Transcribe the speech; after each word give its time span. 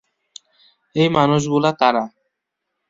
এই 0.95 1.07
মানুষগুলো 1.09 1.69
কারা? 1.79 2.03